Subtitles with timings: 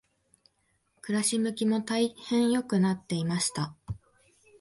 [1.03, 3.75] 暮し向きも大変良くなっていました。